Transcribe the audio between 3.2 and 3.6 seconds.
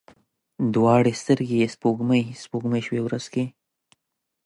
کې